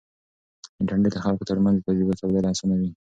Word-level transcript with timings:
انټرنیټ 0.79 1.13
د 1.13 1.17
خلکو 1.25 1.47
ترمنځ 1.49 1.75
د 1.77 1.85
تجربو 1.87 2.17
تبادله 2.19 2.47
اسانوي. 2.53 2.91